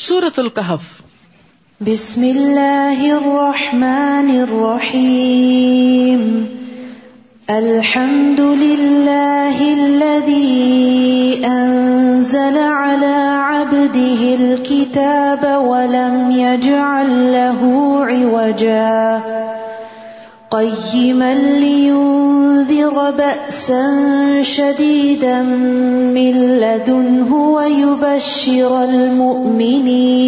[0.00, 0.82] سورت القحف.
[1.80, 6.20] بسم اللہ الرحمن الرحیم
[7.48, 17.74] الحمد للہ الذي انزل على عبده الكتاب ولم يجعل له
[18.10, 19.37] عوجا.
[20.50, 23.86] قيما لينذر بأسا
[24.42, 30.18] شديدا من لدنه ويبشر المؤمنين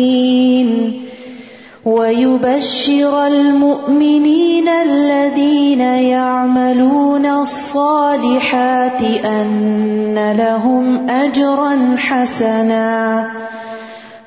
[1.85, 13.31] ويبشر المؤمنين الذين يعملون الصالحات أن لهم أجرا حسنا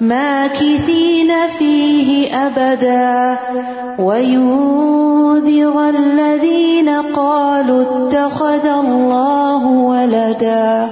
[0.01, 3.33] ماكثين فيه أبدا
[3.97, 10.87] وينذر الذين قالوا اتخذ الله ولدا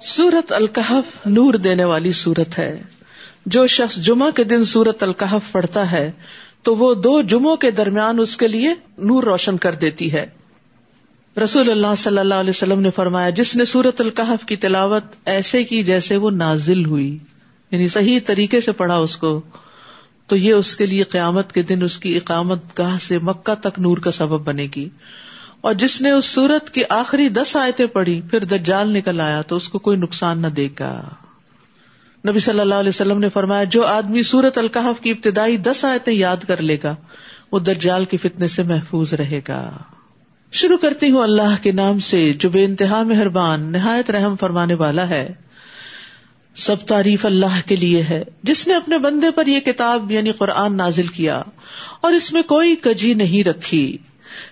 [0.00, 2.82] سورت القحف نور دینے والی سورت ہے۔
[3.46, 6.12] جو شخص جمعہ کے دن سورت القحف پڑھتا ہے،
[6.62, 10.26] تو وہ دو جمعوں کے درمیان اس کے لیے نور روشن کر دیتی ہے۔
[11.44, 15.64] رسول اللہ صلی اللہ علیہ وسلم نے فرمایا، جس نے سورت القحف کی تلاوت ایسے
[15.64, 17.18] کی جیسے وہ نازل ہوئی۔
[17.70, 19.40] یعنی صحیح طریقے سے پڑھا اس کو،
[20.26, 23.78] تو یہ اس کے لیے قیامت کے دن اس کی اقامت گاہ سے مکہ تک
[23.78, 24.88] نور کا سبب بنے گی۔
[25.60, 29.56] اور جس نے اس سورت کی آخری دس آیتیں پڑھی، پھر دجال نکل آیا، تو
[29.56, 31.08] اس کو کوئی نقصان نہ دے گا۔
[32.28, 36.14] نبی صلی اللہ علیہ وسلم نے فرمایا، جو آدمی سورت القحف کی ابتدائی دس آیتیں
[36.14, 36.96] یاد کر لے گا،
[37.52, 39.76] وہ دجال کی فتنے سے محفوظ رہے گا۔
[40.52, 45.08] شروع کرتی ہوں اللہ کے نام سے، جو بے انتہا مہربان، نہایت رحم فرمانے والا
[45.08, 45.32] ہے۔
[46.54, 50.76] سب تعریف اللہ کے لیے ہے۔ جس نے اپنے بندے پر یہ کتاب یعنی قرآن
[50.76, 51.42] نازل کیا
[52.00, 53.96] اور اس میں کوئی کجی نہیں رکھی۔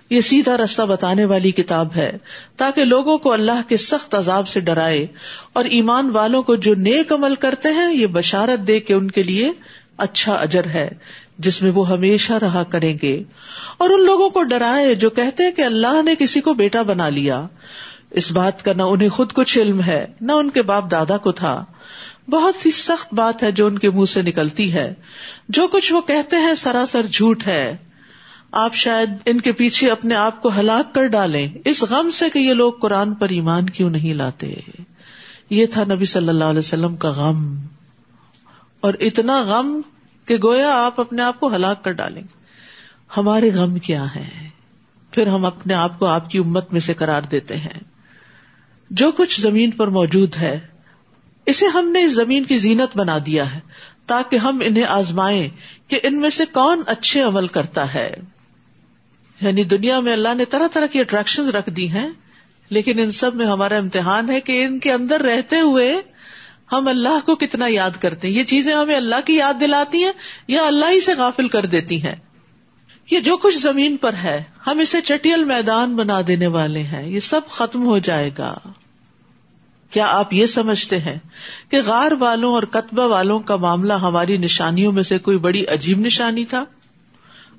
[0.09, 2.17] یہ سیدھا رستہ بتانے والی کتاب ہے
[2.57, 5.07] تاکہ لوگوں کو اللہ کے سخت عذاب سے ڈرائے
[5.53, 9.23] اور ایمان والوں کو جو نیک عمل کرتے ہیں، یہ بشارت دے کے ان کے
[9.23, 9.51] لیے
[9.97, 10.89] اچھا اجر ہے،
[11.37, 13.23] جس میں وہ ہمیشہ رہا کریں گے۔
[13.77, 17.09] اور ان لوگوں کو ڈرائے جو کہتے ہیں کہ اللہ نے کسی کو بیٹا بنا
[17.09, 17.47] لیا۔
[18.11, 21.31] اس بات کا نہ انہیں خود کچھ علم ہے، نہ ان کے باپ دادا کو
[21.31, 21.65] تھا۔
[22.29, 24.93] بہت ہی سخت بات ہے جو ان کے منہ سے نکلتی ہے۔
[25.49, 27.77] جو کچھ وہ کہتے ہیں سراسر جھوٹ ہے۔
[28.51, 32.39] آپ شاید ان کے پیچھے اپنے آپ کو ہلاک کر ڈالیں۔ اس غم سے کہ
[32.39, 34.53] یہ لوگ قرآن پر ایمان کیوں نہیں لاتے۔
[35.49, 37.57] یہ تھا نبی صلی اللہ علیہ وسلم کا غم۔
[38.79, 39.81] اور اتنا غم
[40.25, 42.39] کہ گویا آپ اپنے آپ کو ہلاک کر ڈالیں۔ گے
[43.17, 44.49] ہمارے غم کیا ہے
[45.11, 47.79] پھر ہم اپنے آپ کو آپ کی امت میں سے قرار دیتے ہیں۔
[48.89, 50.59] جو کچھ زمین پر موجود ہے
[51.49, 53.59] اسے ہم نے اس زمین کی زینت بنا دیا ہے
[54.05, 55.49] تاکہ ہم انہیں آزمائیں
[55.87, 58.15] کہ ان میں سے کون اچھے عمل کرتا ہے۔
[59.41, 62.09] یعنی دنیا میں اللہ نے طرح طرح کی اٹریکشن رکھ دی ہیں،
[62.69, 66.01] لیکن ان سب میں ہمارا امتحان ہے کہ ان کے اندر رہتے ہوئے
[66.71, 70.11] ہم اللہ کو کتنا یاد کرتے ہیں۔ یہ چیزیں ہمیں اللہ کی یاد دلاتی ہیں
[70.47, 72.15] یا اللہ ہی سے غافل کر دیتی ہیں۔
[73.11, 77.19] یہ جو کچھ زمین پر ہے، ہم اسے چٹیل میدان بنا دینے والے ہیں۔ یہ
[77.19, 78.57] سب ختم ہو جائے گا۔
[79.89, 81.17] کیا آپ یہ سمجھتے ہیں
[81.71, 85.99] کہ غار والوں اور قطبہ والوں کا معاملہ ہماری نشانیوں میں سے کوئی بڑی عجیب
[85.99, 86.65] نشانی تھا؟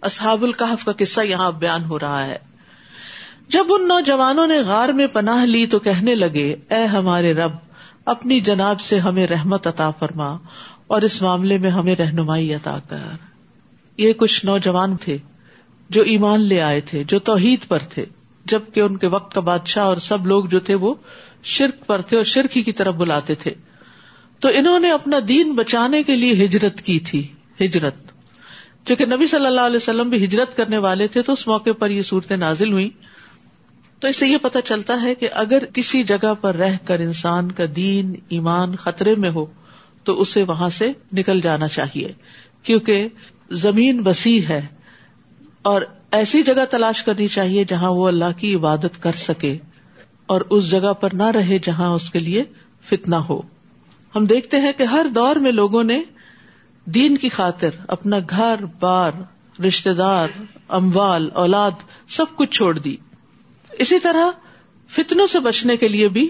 [0.03, 2.39] اصحاب القحف کا قصہ یہاں بیان ہو رہا ہے۔
[3.49, 7.53] جب ان نوجوانوں نے غار میں پناہ لی تو کہنے لگے، اے ہمارے رب،
[8.05, 10.37] اپنی جناب سے ہمیں رحمت عطا فرما
[10.87, 13.17] اور اس معاملے میں ہمیں رہنمائی عطا کر۔
[13.97, 15.19] یہ کچھ نوجوان تھے
[15.91, 18.05] جو ایمان لے آئے تھے، جو توحید پر تھے،
[18.45, 20.95] جبکہ ان کے وقت کا بادشاہ اور سب لوگ جو تھے وہ
[21.43, 23.51] شرک پر تھے اور شرک ہی کی طرف بلاتے تھے۔
[24.41, 27.27] تو انہوں نے اپنا دین بچانے کے لیے ہجرت کی تھی،
[27.61, 27.95] ہجرت۔
[28.87, 31.91] چونکہ نبی صلی اللہ علیہ وسلم بھی ہجرت کرنے والے تھے، تو اس موقع پر
[31.91, 32.91] یہ صورتیں نازل ہوئی
[33.99, 37.53] تو اس سے یہ پتا چلتا ہے کہ اگر کسی جگہ پر رہ کر انسان
[37.53, 39.47] کا دین، ایمان خطرے میں ہو،
[40.05, 42.13] تو اسے وہاں سے نکل جانا چاہیے۔
[42.63, 43.09] کیونکہ
[43.51, 44.67] زمین وسیع ہے
[45.63, 49.59] اور ایسی جگہ تلاش کرنی چاہیے جہاں وہ اللہ کی عبادت کر سکے۔
[50.31, 52.43] اور اس جگہ پر نہ رہے جہاں اس کے لیے
[52.85, 53.41] فتنا ہو۔
[54.15, 56.03] ہم دیکھتے ہیں کہ ہر دور میں لوگوں نے
[56.85, 59.13] دین کی خاطر اپنا گھر، بار
[59.63, 60.29] رشتے دار،
[60.69, 61.71] اموال، اولاد
[62.09, 62.97] سب کچھ چھوڑ دی۔
[63.73, 64.31] اسی طرح
[64.89, 66.29] فتنوں سے بچنے کے لیے بھی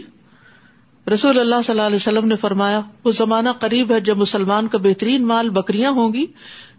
[1.13, 4.79] رسول اللہ صلی اللہ علیہ وسلم نے فرمایا، وہ زمانہ قریب ہے جب مسلمان کا
[4.79, 6.27] بہترین مال بکریاں ہوں گی،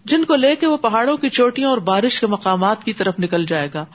[0.06, 3.45] جن کو لے کے وہ پہاڑوں کی چوٹیاں اور بارش کے مقامات کی طرف نکل
[3.45, 3.86] جائے گا۔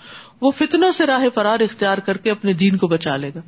[0.40, 3.40] وہ فتنوں سے راہ فرار اختیار کر کے اپنے دین کو بچا لے گا۔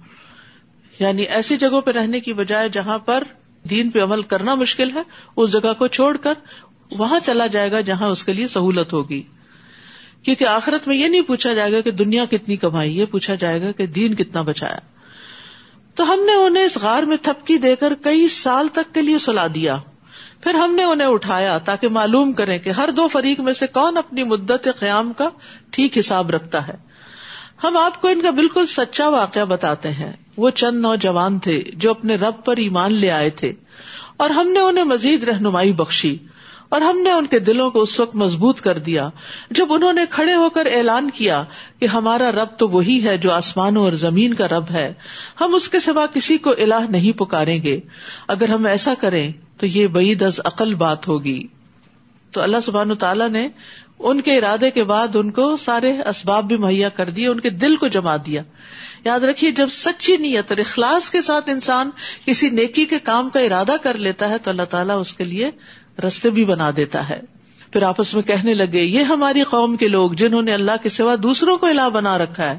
[0.99, 3.23] یعنی ایسی جگہوں پہ رہنے کی بجائے جہاں پر
[3.71, 5.03] دین پہ عمل کرنا مشکل ہے،
[5.37, 6.33] اس جگہ کو چھوڑ کر
[6.91, 9.23] وہاں چلا جائے گا جہاں اس کے لیے سہولت ہوگی۔
[10.23, 13.63] کیونکہ آخرت میں یہ نہیں پوچھا جائے گا کہ دنیا کتنی کمائی یہ پوچھا جائے
[13.63, 14.79] گا کہ دین کتنا بچایا۔
[15.95, 19.19] تو ہم نے انہیں اس غار میں تھپکی دے کر کئی سال تک کے لیے
[19.19, 19.77] سلا دیا۔
[20.43, 23.97] پھر ہم نے انہیں اٹھایا تاکہ معلوم کریں کہ ہر دو فریق میں سے کون
[23.97, 25.29] اپنی مدت قیام کا
[25.71, 26.77] ٹھیک حساب رکھتا ہے۔
[27.65, 31.91] ہم آپ کو ان کا بالکل سچا واقعہ بتاتے ہیں۔ وہ چند نوجوان تھے جو
[31.91, 33.53] اپنے رب پر ایمان لے آئے تھے۔
[34.17, 36.19] اور ہم نے انہیں مزید رہنمائی بخشی۔
[36.69, 39.09] اور ہم نے ان کے دلوں کو اس وقت مضبوط کر دیا۔
[39.51, 41.45] جب انہوں نے کھڑے ہو کر اعلان کیا
[41.81, 44.93] کہ ہمارا رب تو وہی ہے جو آسمانوں اور زمین کا رب ہے،
[45.41, 47.81] ہم اس کے سوا کسی کو الہ نہیں پکاریں گے۔
[48.29, 51.47] اگر ہم ایسا کریں تو یہ بعید از عقل بات ہوگی۔
[52.33, 53.49] تو اللہ سبحان تعالیٰ نے
[53.99, 57.51] ان کے ارادے کے بعد ان کو سارے اسباب بھی مہیا کر دیے، ان کے
[57.51, 58.43] دل کو جما دیا۔
[59.05, 61.91] یاد رکھیے، جب سچی نیت اور اخلاص کے ساتھ انسان
[62.25, 65.51] کسی نیکی کے کام کا ارادہ کر لیتا ہے، تو اللہ تعالیٰ اس کے لیے
[66.07, 67.21] رستے بھی بنا دیتا ہے۔
[67.73, 71.15] پھر آپس میں کہنے لگے، یہ ہماری قوم کے لوگ جنہوں نے اللہ کے سوا
[71.23, 72.59] دوسروں کو الہ بنا رکھا ہے۔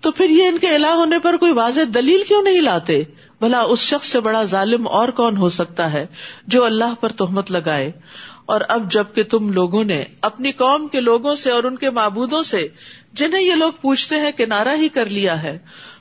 [0.00, 3.02] تو پھر یہ ان کے الہ ہونے پر کوئی واضح دلیل کیوں نہیں لاتے؟
[3.40, 6.06] بھلا اس شخص سے بڑا ظالم اور کون ہو سکتا ہے
[6.46, 7.92] جو اللہ پر تہمت لگائے؟
[8.46, 12.42] اور اب جبکہ تم لوگوں نے اپنی قوم کے لوگوں سے اور ان کے معبودوں
[12.42, 12.68] سے
[13.12, 15.58] جنہیں یہ لوگ پوچھتے ہیں کنارا ہی کر لیا ہے،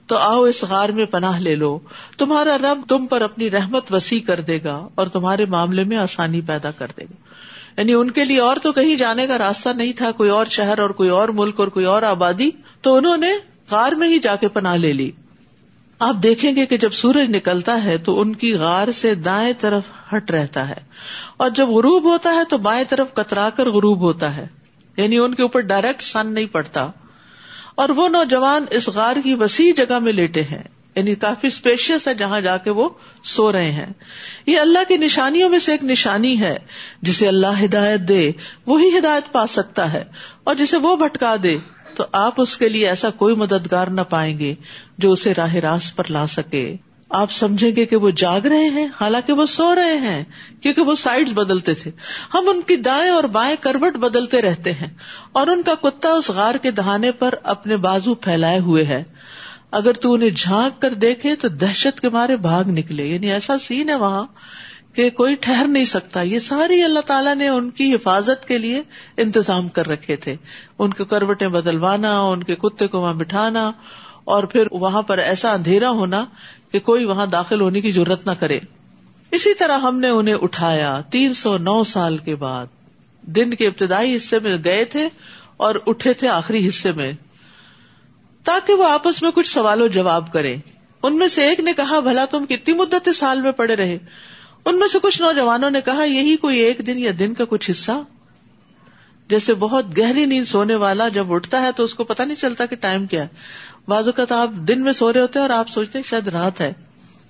[0.08, 1.80] تو آؤ اس غار میں پناہ لے لو۔
[2.18, 6.42] تمہارا رب تم پر اپنی رحمت وسیع کر دے گا اور تمہارے معاملے میں آسانی
[6.42, 7.16] پیدا کر دے گا۔
[7.78, 10.80] یعنی ان کے لیے اور تو کہیں جانے کا راستہ نہیں تھا، کوئی اور شہر
[10.80, 12.50] اور کوئی اور ملک اور کوئی اور آبادی،
[12.82, 13.32] تو انہوں نے
[13.72, 15.12] غار میں ہی جا کے پناہ لے لی۔
[16.02, 19.92] آپ دیکھیں گے کہ جب سورج نکلتا ہے تو ان کی غار سے دائیں طرف
[20.14, 20.80] ہٹ رہتا ہے
[21.38, 24.46] اور جب غروب ہوتا ہے تو بائیں طرف کترا کر غروب ہوتا ہے
[24.98, 26.90] یعنی ان کے اوپر ڈائریکٹ سن نہیں پڑتا
[27.76, 30.64] اور وہ نوجوان اس غار کی وسیع جگہ میں لیٹے ہیں
[30.96, 32.88] یعنی کافی اسپیشیس ہے جہاں جا کے وہ
[33.24, 33.92] سو رہے ہیں
[34.46, 36.58] یہ اللہ کی نشانیوں میں سے ایک نشانی ہے
[37.02, 38.32] جسے اللہ ہدایت دے
[38.66, 40.04] وہی ہدایت پا سکتا ہے
[40.44, 41.58] اور جسے وہ بھٹکا دے
[41.96, 44.56] تو آپ اس کے لیے ایسا کوئی مددگار نہ پائیں گے
[44.98, 46.76] جو اسے راہ راست پر لا سکے۔
[47.10, 50.24] آپ سمجھیں گے کہ وہ جاگ رہے ہیں، حالانکہ وہ سو رہے ہیں،
[50.62, 51.92] کیونکہ وہ سائڈ بدلتے تھے۔
[52.34, 54.88] ہم ان کی دائیں اور بائیں کروٹ بدلتے رہتے ہیں
[55.32, 59.04] اور ان کا کتا اس غار کے دہانے پر اپنے بازو پھیلائے ہوئے ہے۔
[59.72, 63.90] اگر تو انہیں جھانک کر دیکھے تو دہشت کے مارے بھاگ نکلے۔ یعنی ایسا سین
[63.90, 64.24] ہے وہاں۔
[64.98, 68.82] کہ کوئی ٹھہر نہیں سکتا۔ یہ ساری اللہ تعالیٰ نے ان کی حفاظت کے لیے
[69.18, 70.36] انتظام کر رکھے تھے۔
[70.80, 73.72] ان کے کروٹیں بدلوانا، ان کے کتے کو وہاں بٹھانا،
[74.24, 76.26] اور پھر وہاں پر ایسا اندھیرا ہونا
[76.72, 78.60] کہ کوئی وہاں داخل ہونے کی ضرورت نہ کرے۔
[79.32, 82.66] اسی طرح ہم نے انہیں اٹھایا تین سو نو سال کے بعد۔
[83.22, 85.10] دن کے ابتدائی حصے میں گئے تھے
[85.58, 87.12] اور اٹھے تھے آخری حصے میں۔
[88.44, 90.56] تاکہ وہ آپس میں کچھ سوال و جواب کرے
[91.04, 93.98] ان میں سے ایک نے کہا، بھلا تم کتنی مدت سال میں پڑے رہے؟
[94.68, 97.72] ان میں سے کچھ نوجوانوں نے کہا، یہی کوئی ایک دن یا دن کا کچھ
[97.72, 97.92] حصہ؟
[99.30, 102.66] جیسے بہت گہری نیند سونے والا جب اٹھتا ہے تو اس کو پتا نہیں چلتا
[102.66, 103.28] کہ ٹائم کیا ہے۔
[103.88, 106.62] بعض اوقات آپ دن میں سو رہے ہوتے ہیں اور آپ سوچتے ہیں شاید رات
[106.62, 106.74] ہے۔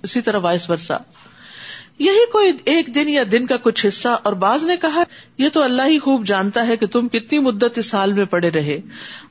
[0.02, 0.96] اسی طرح وائس ورسا
[1.98, 5.02] یہی کوئی ایک دن یا دن کا کچھ حصہ؟ اور بعض نے کہا،
[5.38, 8.50] یہ تو اللہ ہی خوب جانتا ہے کہ تم کتنی مدت اس حال میں پڑے
[8.50, 8.80] رہے۔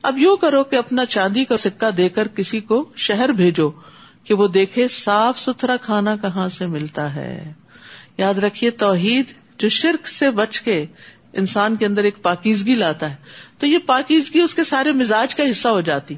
[0.02, 3.70] اب یوں کرو کہ اپنا چاندی کا سکہ دے کر کسی کو شہر بھیجو
[4.24, 7.52] کہ وہ دیکھے صاف ستھرا کھانا کہاں سے ملتا ہے۔
[8.18, 9.24] یاد رکھیے، توحید
[9.58, 10.86] جو شرک سے بچ کے
[11.32, 13.16] انسان کے اندر ایک پاکیزگی لاتا ہے۔
[13.58, 16.14] تو یہ پاکیزگی اس کے سارے مزاج کا حصہ ہو جاتی۔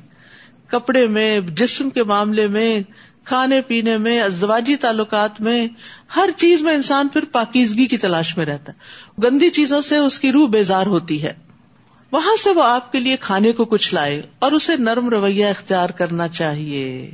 [0.66, 2.80] کپڑے میں، جسم کے معاملے میں،
[3.24, 5.66] کھانے پینے میں، ازواجی تعلقات میں،
[6.16, 8.78] ہر چیز میں انسان پھر پاکیزگی کی تلاش میں رہتا ہے۔
[9.22, 11.32] گندی چیزوں سے اس کی روح بیزار ہوتی ہے۔
[12.12, 15.88] وہاں سے وہ آپ کے لیے کھانے کو کچھ لائے اور اسے نرم رویہ اختیار
[15.88, 17.10] کرنا چاہیے۔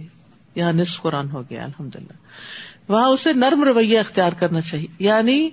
[0.55, 2.26] یہاں نصف قرآن ہو گیا الحمد للہ
[2.89, 5.51] وہاں اسے نرم رویہ اختیار کرنا چاہیے یعنی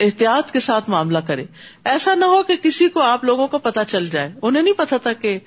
[0.00, 1.44] احتیاط کے ساتھ معاملہ کرے۔
[1.84, 4.96] ایسا نہ ہو کہ کسی کو آپ لوگوں کو پتا چل جائے۔ انہیں نہیں پتا
[4.96, 5.38] تھا کہ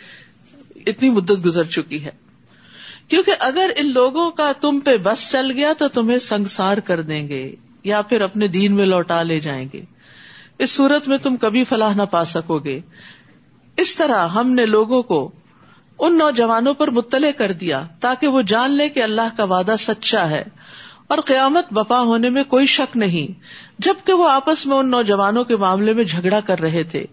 [0.86, 2.12] اتنی مدت گزر چکی ہے۔
[3.08, 7.28] کیونکہ اگر ان لوگوں کا تم پہ بس چل گیا تو تمہیں سنسار کر دیں
[7.28, 9.82] گے، یا پھر اپنے دین میں لوٹا لے جائیں گے۔
[10.60, 12.80] اس صورت میں تم کبھی فلاح نہ پا سکو گے۔
[13.78, 15.32] اس طرح ہم نے لوگوں کو
[16.00, 20.30] ان نوجوانوں پر مطلع کر دیا تاکہ وہ جان لے کہ اللہ کا وعدہ سچا
[20.30, 20.44] ہے۔
[21.14, 23.42] اور قیامت بپا ہونے میں کوئی شک نہیں،
[23.80, 27.06] جبکہ وہ آپس میں ان نوجوانوں کے معاملے میں جھگڑا کر رہے تھے۔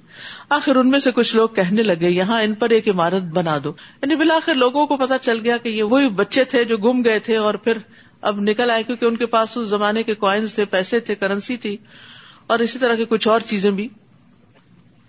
[0.49, 3.73] آخر ان میں سے کچھ لوگ کہنے لگے، یہاں ان پر ایک عمارت بنا دو۔
[4.02, 7.19] یعنی بلاخر لوگوں کو پتا چل گیا کہ یہ وہی بچے تھے جو گم گئے
[7.19, 7.78] تھے اور پھر
[8.21, 11.57] اب نکل آئے، کیونکہ ان کے پاس اس زمانے کے کوائنس تھے، پیسے تھے کرنسی
[11.57, 11.76] تھی۔
[12.47, 13.88] اور اسی طرح کی کچھ اور چیزیں بھی۔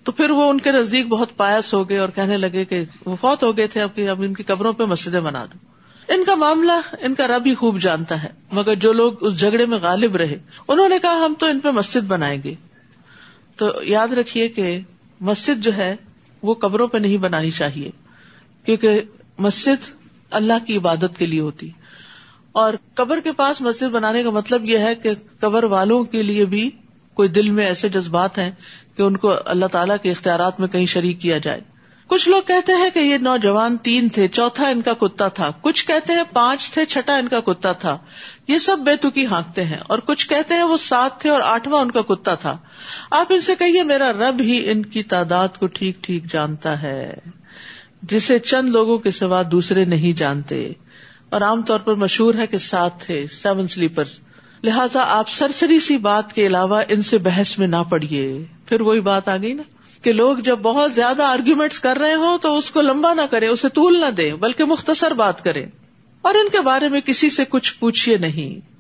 [0.04, 3.16] تو پھر وہ ان کے نزدیک بہت پایس ہو گئے اور کہنے لگے کہ وہ
[3.16, 5.71] فوت ہو گئے تھے اب اب ان کی قبروں پہ مسجدیں بنا دو۔
[6.08, 9.66] ان کا معاملہ ان کا رب ہی خوب جانتا ہے، مگر جو لوگ اس جھگڑے
[9.66, 12.56] میں غالب رہے، انہوں نے کہا ہم تو ان پہ مسجد بنائیں گے۔
[13.56, 14.80] تو یاد رکھیے کہ
[15.22, 15.96] مسجد جو ہے،
[16.44, 17.92] وہ قبروں پہ نہیں بنانی چاہیے،
[18.66, 19.02] کیونکہ
[19.38, 19.92] مسجد
[20.32, 21.70] اللہ کی عبادت کے لیے ہوتی۔
[22.52, 26.46] اور قبر کے پاس مسجد بنانے کا مطلب یہ ہے کہ قبر والوں کے لیے
[26.46, 26.70] بھی
[27.14, 28.52] کوئی دل میں ایسے جذبات ہیں
[28.96, 31.62] کہ ان کو اللہ تعالیٰ کے اختیارات میں کہیں شریک کیا جائے۔
[32.12, 35.88] کچھ لوگ کہتے ہیں کہ یہ نوجوان تین تھے، چوتھا ان کا کتا تھا۔ کچھ
[35.88, 37.98] کہتے ہیں پانچ تھے، چھٹا ان کا کتا تھا۔
[38.48, 41.82] یہ سب بے تکی ہانکتے ہیں اور کچھ کہتے ہیں وہ سات تھے اور آٹھواں
[41.82, 42.58] ان کا کتا تھا۔
[43.12, 47.14] آپ ان سے کہیے، میرا رب ہی ان کی تعداد کو ٹھیک ٹھیک جانتا ہے،
[48.02, 50.72] جسے چند لوگوں کے سوا دوسرے نہیں جانتے۔
[51.30, 54.04] اور عام طور پر مشہور ہے کہ سات تھے، سیون سلیپر
[54.64, 59.00] لہٰذا آپ سرسری سی بات کے علاوہ ان سے بحث میں نہ پڑیے۔ پھر وہی
[59.00, 59.64] بات آ گئی نا۔
[60.02, 63.48] کہ لوگ جب بہت زیادہ آرگیومینٹس کر رہے ہوں تو اس کو لمبا نہ کرے
[63.48, 65.66] اسے طول نہ دے بلکہ مختصر بات کرے
[66.22, 68.72] اور ان کے بارے میں کسی سے کچھ پوچھیے نہیں۔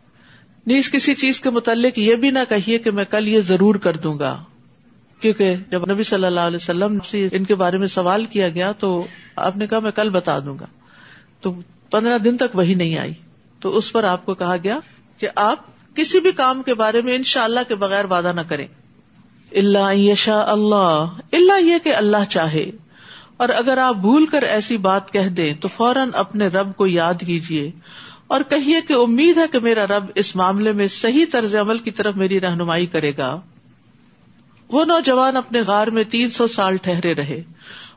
[0.67, 3.97] نیز کسی چیز کے متعلق یہ بھی نہ کہیے کہ میں کل یہ ضرور کر
[3.97, 4.43] دوں گا۔
[5.19, 8.71] کیونکہ جب نبی صلی اللہ علیہ وسلم سے ان کے بارے میں سوال کیا گیا
[8.71, 10.65] تو آپ نے کہا میں کل بتا دوں گا۔
[11.41, 11.53] تو
[11.91, 13.13] پندرہ دن تک وہی نہیں آئی۔
[13.59, 14.79] تو اس پر آپ کو کہا گیا
[15.17, 15.59] کہ آپ
[15.95, 18.67] کسی بھی کام کے بارے میں ان شاء اللہ کے بغیر وعدہ نہ کریں۔
[19.55, 22.65] اللہ یشا اللہ اللہ یہ کہ اللہ چاہے۔
[23.37, 27.13] اور اگر آپ بھول کر ایسی بات کہہ دیں، تو فوراً اپنے رب کو یاد
[27.27, 27.71] کیجیے
[28.27, 31.91] اور کہیے کہ امید ہے کہ میرا رب اس معاملے میں صحیح طرز عمل کی
[31.91, 33.41] طرف میری رہنمائی کرے گا۔
[34.71, 37.41] وہ نوجوان اپنے غار میں تین سو سال ٹھہرے رہے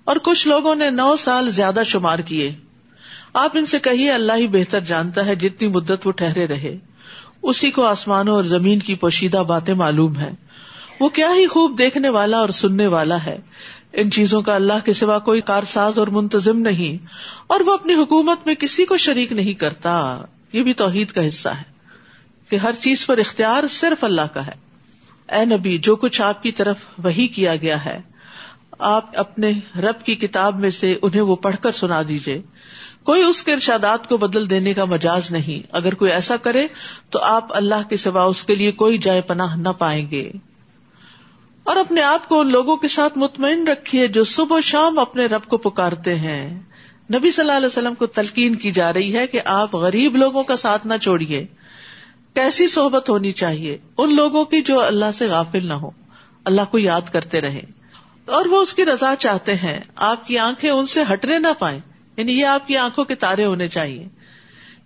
[0.05, 2.53] اور کچھ لوگوں نے نو سال زیادہ شمار کیے۔
[3.33, 6.77] آپ ان سے کہیے، اللہ ہی بہتر جانتا ہے جتنی مدت وہ ٹھہرے رہے۔
[7.43, 10.33] اسی کو آسمانوں اور زمین کی پوشیدہ باتیں معلوم ہے
[11.01, 13.37] وہ کیا ہی خوب دیکھنے والا اور سننے والا ہے۔
[13.93, 17.07] ان چیزوں کا اللہ کے سوا کوئی کارساز اور منتظم نہیں،
[17.47, 19.95] اور وہ اپنی حکومت میں کسی کو شریک نہیں کرتا۔
[20.53, 21.73] یہ بھی توحید کا حصہ ہے
[22.51, 24.57] کہ ہر چیز پر اختیار صرف اللہ کا ہے۔
[25.29, 28.01] اے نبی، جو کچھ آپ کی طرف وہی کیا گیا ہے،
[28.79, 32.41] آپ اپنے رب کی کتاب میں سے انہیں وہ پڑھ کر سنا دیجیے
[33.05, 36.67] کوئی اس کے ارشادات کو بدل دینے کا مجاز نہیں۔ اگر کوئی ایسا کرے،
[37.11, 40.31] تو آپ اللہ کے سوا اس کے لیے کوئی جائے پناہ نہ پائیں گے۔
[41.65, 45.27] اور اپنے آپ کو ان لوگوں کے ساتھ مطمئن رکھیے جو صبح و شام اپنے
[45.27, 46.61] رب کو پکارتے ہیں۔
[47.15, 50.43] نبی صلی اللہ علیہ وسلم کو تلقین کی جا رہی ہے کہ آپ غریب لوگوں
[50.43, 51.47] کا ساتھ نہ چھوڑیے۔
[52.35, 55.91] کیسی صحبت ہونی چاہیے؟ ان لوگوں کی جو اللہ سے غافل نہ ہو۔
[56.45, 57.63] اللہ کو یاد کرتے رہے
[58.27, 61.79] اور وہ اس کی رضا چاہتے ہیں۔ آپ کی آنکھیں ان سے ہٹنے نہ پائیں۔
[62.17, 64.09] یعنی یہ آپ کی آنکھوں کے تارے ہونے چاہیے۔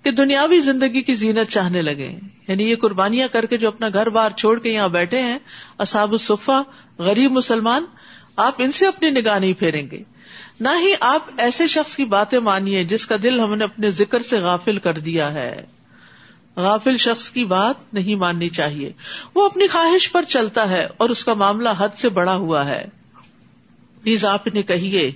[0.03, 4.09] کہ دنیاوی زندگی کی زینت چاہنے لگے یعنی یہ قربانیاں کر کے جو اپنا گھر
[4.09, 5.39] بار چھوڑ کے یہاں بیٹھے ہیں
[5.79, 6.63] اصاب الصفا
[6.99, 7.85] غریب مسلمان،
[8.37, 10.03] آپ ان سے اپنی نگاہ نہیں پھیریں گے۔
[10.61, 14.23] نہ ہی آپ ایسے شخص کی باتیں مانیے جس کا دل ہم نے اپنے ذکر
[14.23, 15.67] سے غافل کر دیا ہے۔
[16.57, 18.93] غافل شخص کی بات نہیں ماننی چاہیے۔
[19.35, 22.85] وہ اپنی خواہش پر چلتا ہے اور اس کا معاملہ حد سے بڑا ہوا ہے۔
[24.03, 25.13] پلیز آپ انہیں کہیے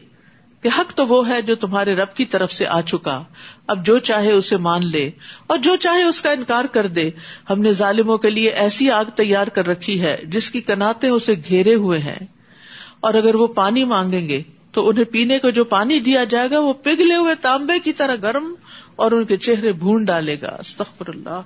[0.62, 3.24] کہ حق تو وہ ہے جو تمہارے رب کی طرف سے آ چکا۔
[3.66, 5.10] اب جو چاہے اسے مان لے
[5.46, 7.10] اور جو چاہے اس کا انکار کر دے۔
[7.50, 11.34] ہم نے ظالموں کے لیے ایسی آگ تیار کر رکھی ہے جس کی کناتے اسے
[11.48, 12.26] گھیرے ہوئے ہیں۔
[13.00, 14.42] اور اگر وہ پانی مانگیں گے
[14.72, 18.16] تو انہیں پینے کو جو پانی دیا جائے گا وہ پگھلے ہوئے تانبے کی طرح
[18.22, 18.54] گرم
[18.96, 21.40] اور ان کے چہرے بھون ڈالے گا۔ استغفر اللہ۔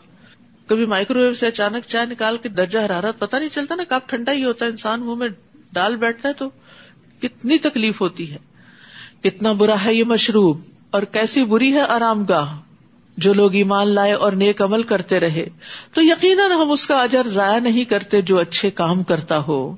[0.67, 4.01] کبھی مائکرو ویو سے اچانک چائے نکال کے درجہ حرارت پتہ نہیں چلتا نا کب
[4.07, 5.29] ٹھنڈا ہی ہوتا ہے۔ انسان منہ میں
[5.73, 6.49] ڈال بیٹھتا ہے تو
[7.23, 8.56] کتنی تکلیف ہوتی ہے۔
[9.27, 12.61] کتنا برا ہے یہ مشروب اور کیسی بری ہے آرام گاہ۔
[13.17, 15.47] جو لوگ ایمان لائے اور نیک عمل کرتے رہے،
[15.95, 19.77] تو یقیناً ہم اس کا اجر ضائع نہیں کرتے جو اچھے کام کرتا ہو۔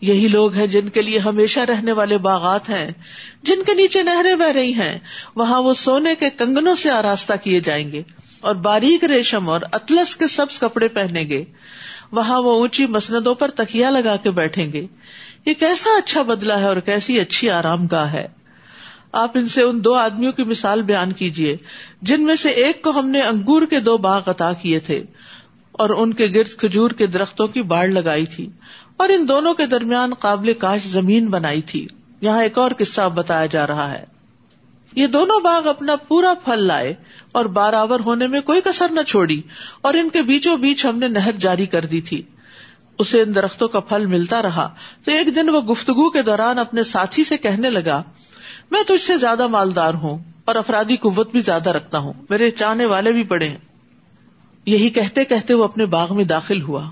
[0.00, 2.90] یہی لوگ ہیں جن کے لیے ہمیشہ رہنے والے باغات ہیں،
[3.42, 4.98] جن کے نیچے نہریں بہ رہی ہیں،
[5.34, 8.02] وہاں وہ سونے کے کنگنوں سے آراستہ کیے جائیں گے
[8.40, 11.44] اور باریک ریشم اور اطلس کے سبز کپڑے پہنیں گے۔
[12.12, 14.86] وہاں وہ اونچی مسندوں پر تکیا لگا کے بیٹھیں گے۔
[15.46, 18.35] یہ کیسا اچھا بدلا ہے اور کیسی اچھی آرام گاہ ہے۔
[19.16, 21.56] آپ ان سے ان دو آدمیوں کی مثال بیان کیجیے
[22.02, 25.02] جن میں سے ایک کو ہم نے انگور کے دو باغ عطا کیے تھے،
[25.74, 28.48] اور ان کے گرد کھجور کے درختوں کی باڑ لگائی تھی،
[28.96, 31.86] اور ان دونوں کے درمیان قابل کاش زمین بنائی تھی۔
[32.20, 34.04] یہاں ایک اور قصہ بتایا جا رہا ہے۔
[34.92, 36.94] یہ دونوں باغ اپنا پورا پھل لائے
[37.32, 39.40] اور بارآور ہونے میں کوئی کسر نہ چھوڑی،
[39.80, 42.22] اور ان کے بیچوں بیچ ہم نے نہر جاری کر دی تھی۔
[42.98, 44.68] اسے ان درختوں کا پھل ملتا رہا،
[45.04, 48.02] تو ایک دن وہ گفتگو کے دوران اپنے ساتھی سے کہنے لگا
[48.70, 52.84] میں تجھ سے زیادہ مالدار ہوں اور افرادی قوت بھی زیادہ رکھتا ہوں۔ میرے چاہنے
[52.84, 53.56] والے بھی پڑے ہیں۔
[54.66, 56.90] یہی کہتے کہتے وہ اپنے باغ میں داخل ہوا۔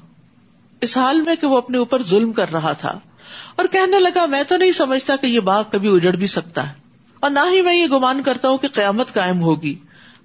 [0.81, 2.99] اس حال میں کہ وہ اپنے اوپر ظلم کر رہا تھا۔
[3.57, 6.75] اور کہنے لگا، میں تو نہیں سمجھتا کہ یہ باغ کبھی اجڑ بھی سکتا ہے۔
[7.21, 9.75] اور نہ ہی میں یہ گمان کرتا ہوں کہ قیامت قائم ہوگی۔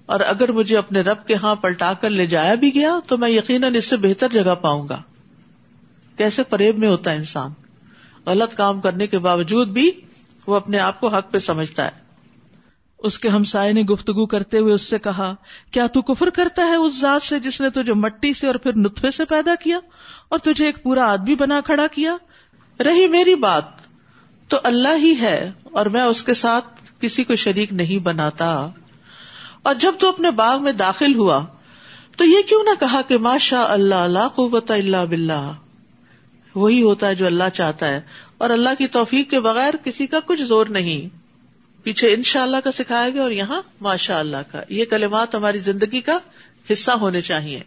[0.05, 3.29] اور اگر مجھے اپنے رب کے ہاں پلٹا کر لے جایا بھی گیا، تو میں
[3.29, 5.01] یقیناً اس سے بہتر جگہ پاؤں گا۔
[6.17, 7.51] کیسے فریب میں ہوتا ہے انسان۔
[8.25, 9.91] غلط کام کرنے کے باوجود بھی
[10.47, 12.09] وہ اپنے آپ کو حق پہ سمجھتا ہے۔
[12.97, 15.35] اس کے ہمسائے نے گفتگو کرتے ہوئے اس سے کہا،
[15.71, 18.75] کیا تو کفر کرتا ہے اس ذات سے جس نے تجھے مٹی سے اور پھر
[18.75, 19.79] نطفے سے پیدا کیا
[20.29, 22.17] اور تجھے ایک پورا آدمی بنا کھڑا کیا؟
[22.79, 23.63] رہی میری بات۔
[24.47, 28.69] تو اللہ ہی ہے اور میں اس کے ساتھ کسی کو شریک نہیں بناتا۔
[29.63, 31.45] اور جب تو اپنے باغ میں داخل ہوا،
[32.17, 35.51] تو یہ کیوں نہ کہا کہ ماشاء اللہ اللہ قوت اللہ بلّہ
[36.55, 38.01] وہی ہوتا ہے جو اللہ چاہتا ہے۔
[38.39, 41.15] اور اللہ کی توفیق کے بغیر کسی کا کچھ زور نہیں۔
[41.83, 45.57] پیچھے ان شاء اللہ کا سکھایا گیا اور یہاں ماشاء اللہ کا۔ یہ کلمات ہماری
[45.57, 46.19] زندگی کا
[46.71, 47.61] حصہ ہونے چاہیے۔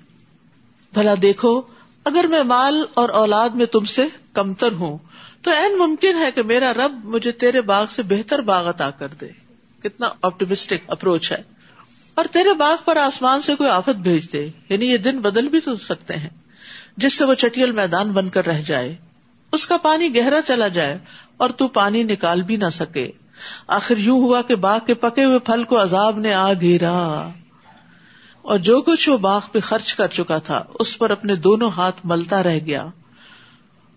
[0.94, 1.60] بھلا دیکھو،
[2.04, 4.98] اگر میں مال اور اولاد میں تم سے کمتر ہوں،
[5.42, 9.08] تو این ممکن ہے کہ میرا رب مجھے تیرے باغ سے بہتر باغ عطا کر
[9.08, 9.26] دے۔
[9.82, 11.42] کتنا آپٹیمسٹک اپروچ ہے۔
[12.14, 15.60] اور تیرے باغ پر آسمان سے کوئی آفت بھیج دے۔ یعنی یہ دن بدل بھی
[15.60, 16.30] تو سکتے ہیں،
[16.96, 18.96] جس سے وہ چٹیل میدان بن کر رہ جائے۔
[19.52, 20.98] اس کا پانی گہرا چلا جائے
[21.36, 23.10] اور تو پانی نکال بھی نہ سکے۔
[23.66, 27.28] آخر یوں ہوا کہ باغ کے پکے ہوئے پھل کو عذاب نے آ گھیرا۔
[28.42, 32.00] اور جو کچھ وہ باغ پہ خرچ کر چکا تھا، اس پر اپنے دونوں ہاتھ
[32.04, 32.86] ملتا رہ گیا۔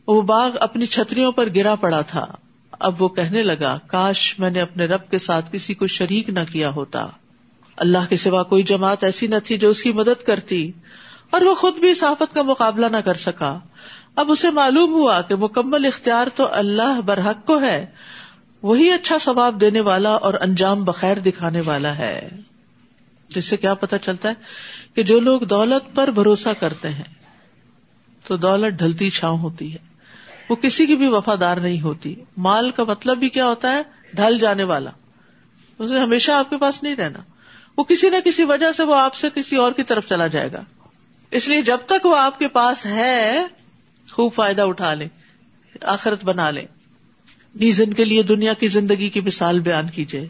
[0.07, 2.25] وہ باغ اپنی چھتریوں پر گرا پڑا تھا۔
[2.71, 6.39] اب وہ کہنے لگا، کاش میں نے اپنے رب کے ساتھ کسی کو شریک نہ
[6.51, 7.07] کیا ہوتا۔
[7.77, 10.71] اللہ کے سوا کوئی جماعت ایسی نہ تھی جو اس کی مدد کرتی
[11.29, 13.59] اور وہ خود بھی صافت کا مقابلہ نہ کر سکا۔
[14.15, 17.85] اب اسے معلوم ہوا کہ مکمل اختیار تو اللہ برحق کو ہے۔
[18.61, 22.29] وہی اچھا ثواب دینے والا اور انجام بخیر دکھانے والا ہے۔
[23.27, 24.33] جس سے کیا پتا چلتا ہے
[24.95, 27.03] کہ جو لوگ دولت پر بھروسہ کرتے ہیں،
[28.27, 29.77] تو دولت ڈھلتی چھاؤں ہوتی ہے۔
[30.49, 33.81] وہ کسی کی بھی وفادار نہیں ہوتی۔ مال کا مطلب بھی کیا ہوتا ہے؟
[34.13, 34.89] ڈھل جانے والا۔
[35.79, 37.19] اسے ہمیشہ آپ کے پاس نہیں رہنا۔
[37.77, 40.51] وہ کسی نہ کسی وجہ سے وہ آپ سے کسی اور کی طرف چلا جائے
[40.51, 40.61] گا۔
[41.31, 43.43] اس لیے جب تک وہ آپ کے پاس ہے
[44.07, 45.07] خوب فائدہ اٹھا لے
[45.87, 46.65] آخرت بنا لے
[47.55, 50.27] نیزن کے لیے دنیا کی زندگی کی مثال بیان کیجیے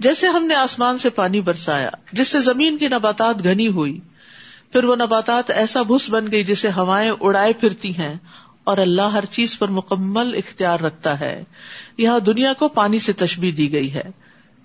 [0.00, 3.98] جیسے ہم نے آسمان سے پانی برسایا، جس سے زمین کی نباتات گھنی ہوئی،
[4.72, 8.14] پھر وہ نباتات ایسا بھس بن گئی جسے ہوائیں اڑائے پھرتی ہیں،
[8.64, 11.42] اور اللہ ہر چیز پر مکمل اختیار رکھتا ہے۔
[11.98, 14.08] یہاں دنیا کو پانی سے تشبیح دی گئی ہے،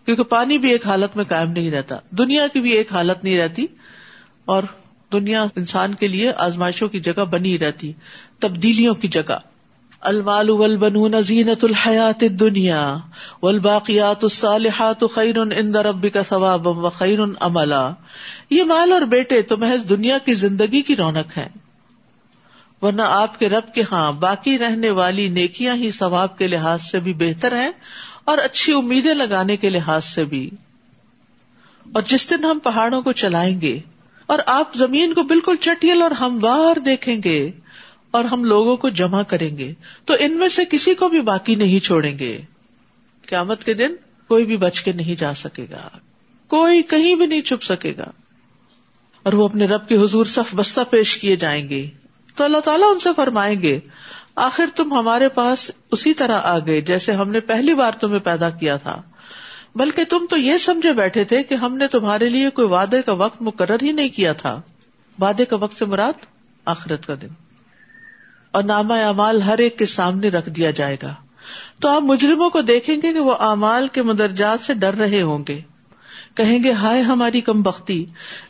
[0.08, 3.38] کیونکہ پانی بھی ایک حالت میں قائم نہیں رہتا۔ دنیا کی بھی ایک حالت نہیں
[3.38, 3.66] رہتی،
[4.46, 4.64] اور
[5.12, 7.92] دنیا انسان کے لیے آزمائشوں کی جگہ بنی رہتی۔
[8.40, 9.38] تبدیلیوں کی جگہ۔
[10.02, 12.98] المال ولبن زینت الحیات دنیا
[13.44, 17.92] والباقیات الصالحات خیر عند ربک ثوابا وخیر عملا۔
[18.50, 21.48] یہ مال اور بیٹے تو محض دنیا کی زندگی کی رونق ہے
[22.82, 27.00] ورنہ آپ کے رب کے ہاں باقی رہنے والی نیکیاں ہی ثواب کے لحاظ سے
[27.00, 27.72] بھی بہتر ہیں
[28.26, 30.50] اور اچھی امیدیں لگانے کے لحاظ سے بھی۔
[31.94, 33.80] اور جس دن ہم پہاڑوں کو چلائیں گے
[34.26, 37.52] اور آپ زمین کو بالکل چٹیل اور ہموار دیکھیں گے
[38.12, 39.74] اور ہم لوگوں کو جمع کریں گے
[40.06, 42.42] تو ان میں سے کسی کو بھی باقی نہیں چھوڑیں گے۔
[43.28, 43.96] قیامت کے دن
[44.28, 45.90] کوئی بھی بچ کے نہیں جا سکے گا۔
[46.48, 48.12] کوئی کہیں بھی نہیں چھپ سکے گا۔
[49.24, 51.90] اور وہ اپنے رب کے حضور صف بستہ پیش کیے جائیں گے۔
[52.36, 53.80] تو اللہ تعالیٰ ان سے فرمائیں گے،
[54.36, 58.50] آخر تم ہمارے پاس اسی طرح آ گئے جیسے ہم نے پہلی بار تمہیں پیدا
[58.50, 59.02] کیا تھا۔
[59.76, 63.14] بلکہ تم تو یہ سمجھے بیٹھے تھے کہ ہم نے تمہارے لیے کوئی وعدے کا
[63.14, 64.62] وقت مقرر ہی نہیں کیا تھا۔
[65.22, 66.26] وعدے کا وقت سے مراد
[66.66, 67.49] آخرت کا دن۔
[68.52, 71.16] اور نامہ اعمال ہر ایک کے سامنے رکھ دیا جائے گا۔
[71.82, 75.44] تو آپ مجرموں کو دیکھیں گے کہ وہ اعمال کے مدرجات سے ڈر رہے ہوں
[75.48, 75.62] گے۔
[76.36, 78.06] کہیں گے، ہائے ہماری کم بختی،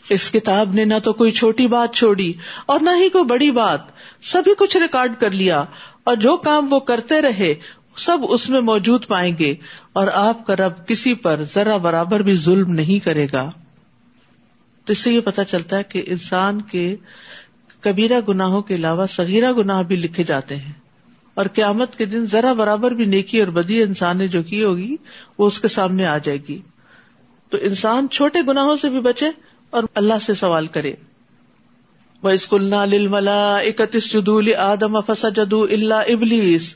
[0.10, 2.34] اس کتاب نے نہ تو کوئی چھوٹی بات چھوڑی
[2.66, 3.82] اور نہ ہی کوئی بڑی بات۔
[4.22, 5.64] سبھی کچھ ریکارڈ کر لیا
[6.04, 7.56] اور جو کام وہ کرتے رہے،
[7.96, 9.56] سب اس میں موجود پائیں گے۔
[9.94, 13.50] اور آپ کا رب کسی پر ذرا برابر بھی ظلم نہیں کرے گا۔
[14.86, 16.96] تو اس سے یہ پتا چلتا ہے کہ انسان کے
[17.80, 20.74] کبیرہ گناہوں کے علاوہ سگیرہ گناہ بھی لکھے جاتے ہیں۔
[21.34, 24.96] اور قیامت کے دن ذرا برابر بھی نیکی اور بدی انسان نے جو کی ہوگی،
[25.38, 26.62] وہ اس کے سامنے آ جائے گی۔
[27.50, 29.26] تو انسان چھوٹے گناہوں سے بھی بچے
[29.70, 30.94] اور اللہ سے سوال کرے۔
[32.24, 36.76] وہ اسکول ملا اکتیس جدول آدم فسا جدو اللہ ابلیس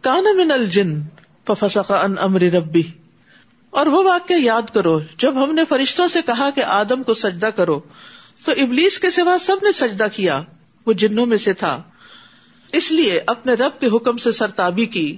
[0.00, 1.02] کان من الجن
[1.46, 2.82] فسقا ان امر ربی
[3.70, 7.46] اور وہ واقعہ یاد کرو، جب ہم نے فرشتوں سے کہا کہ آدم کو سجدہ
[7.46, 7.80] کرو
[8.44, 10.40] تو ابلیس کے سوا سب نے سجدہ کیا،
[10.86, 11.82] وہ جنوں میں سے تھا۔
[12.72, 15.16] اس لیے اپنے رب کے حکم سے سرتابی کی،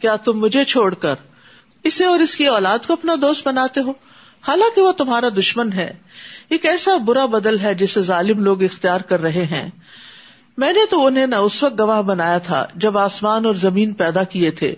[0.00, 1.14] کیا تم مجھے چھوڑ کر
[1.84, 3.92] اسے اور اس کی اولاد کو اپنا دوست بناتے ہو؟
[4.40, 5.92] حالانکہ وہ تمہارا دشمن ہے۔
[6.48, 9.68] ایک ایسا برا بدل ہے جسے ظالم لوگ اختیار کر رہے ہیں۔
[10.58, 14.22] میں نے تو انہیں نہ اس وقت گواہ بنایا تھا جب آسمان اور زمین پیدا
[14.22, 14.74] کیے تھے،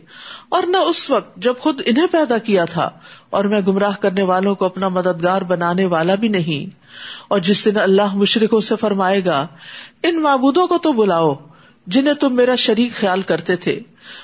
[0.49, 2.89] اور نہ اس وقت جب خود انہیں پیدا کیا تھا،
[3.31, 6.82] اور میں گمراہ کرنے والوں کو اپنا مددگار بنانے والا بھی نہیں۔
[7.29, 9.47] اور جس دن اللہ مشرقوں سے فرمائے گا،
[10.03, 11.35] ان معبودوں کو تو بلاؤ،
[11.87, 13.81] جنہیں تم میرا شریک خیال کرتے تھے،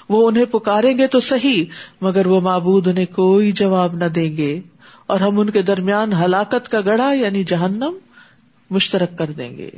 [0.09, 1.65] وہ انہیں پکاریں گے تو صحیح،
[2.01, 4.61] مگر وہ معبود انہیں کوئی جواب نہ دیں گے،
[5.07, 7.93] اور ہم ان کے درمیان ہلاکت کا گڑھا یعنی جہنم
[8.71, 9.71] مشترک کر دیں گے۔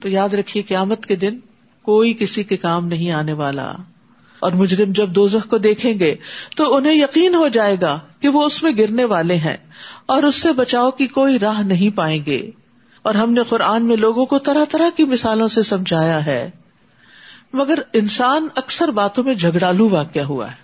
[0.00, 1.38] تو یاد رکھیے قیامت کے دن
[1.82, 3.72] کوئی کسی کے کام نہیں آنے والا۔
[4.40, 6.14] اور مجرم جب دوزخ کو دیکھیں گے،
[6.56, 9.56] تو انہیں یقین ہو جائے گا کہ وہ اس میں گرنے والے ہیں۔
[10.06, 12.50] اور اس سے بچاؤ کی کوئی راہ نہیں پائیں گے۔
[13.02, 16.50] اور ہم نے قرآن میں لوگوں کو طرح طرح کی مثالوں سے سمجھایا ہے۔
[17.52, 20.56] مگر انسان اکثر باتوں میں جھگڑالو واقع ہوا ہے۔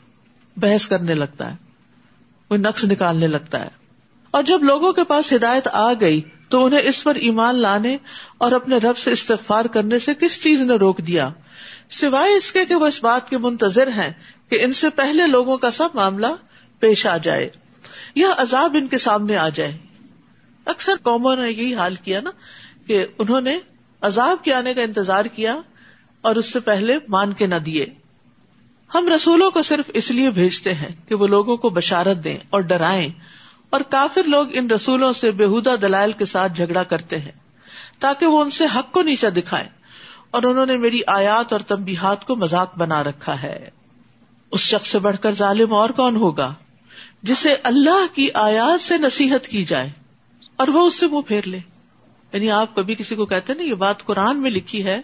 [0.57, 1.57] بحث کرنے لگتا ہے۔
[2.49, 3.69] کوئی نقص نکالنے لگتا ہے۔
[4.31, 7.97] اور جب لوگوں کے پاس ہدایت آ گئی تو انہیں اس پر ایمان لانے
[8.39, 11.29] اور اپنے رب سے استغفار کرنے سے کس چیز نے روک دیا؟
[11.91, 14.11] سوائے اس کے کہ وہ اس بات کے منتظر ہیں
[14.49, 16.27] کہ ان سے پہلے لوگوں کا سب معاملہ
[16.81, 17.49] پیش آ جائے۔
[18.15, 19.79] یا عذاب ان کے سامنے آ جائے۔
[20.67, 22.31] اکثر قوموں نے یہی حال کیا نا
[22.87, 23.59] کہ انہوں نے
[24.01, 25.57] عذاب کے آنے کا انتظار کیا
[26.21, 27.87] اور اس سے پہلے مان کے نہ دیے۔
[28.95, 32.61] ہم رسولوں کو صرف اس لیے بھیجتے ہیں کہ وہ لوگوں کو بشارت دیں اور
[32.61, 33.09] ڈرائیں
[33.71, 37.33] اور کافر لوگ ان رسولوں سے بےحدہ دلائل کے ساتھ جھگڑا کرتے ہیں
[37.99, 39.69] تاکہ وہ ان سے حق کو نیچا دکھائیں
[40.31, 43.69] اور انہوں نے میری آیات اور تمبیحات کو مذاق بنا رکھا ہے۔
[44.51, 46.55] اس شخص سے بڑھ کر ظالم اور کون ہوگا؟
[47.23, 49.91] جسے اللہ کی آیات سے نصیحت کی جائے
[50.57, 51.59] اور وہ اس سے منہ پھیر لے۔
[52.33, 55.01] یعنی آپ کبھی کسی کو کہتے نا، یہ بات قرآن میں لکھی ہے،